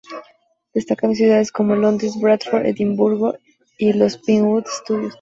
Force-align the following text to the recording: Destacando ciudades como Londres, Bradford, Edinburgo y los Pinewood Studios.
Destacando 0.73 1.13
ciudades 1.15 1.51
como 1.51 1.75
Londres, 1.75 2.19
Bradford, 2.19 2.65
Edinburgo 2.65 3.35
y 3.77 3.93
los 3.93 4.17
Pinewood 4.17 4.65
Studios. 4.65 5.09